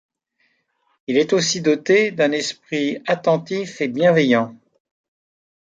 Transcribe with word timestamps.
Il 1.05 1.15
est 1.17 1.31
aussi 1.31 1.61
doté 1.61 2.09
d'un 2.09 2.31
esprit 2.31 3.03
attentif 3.05 3.81
et 3.81 3.87
bienveillant. 3.87 4.55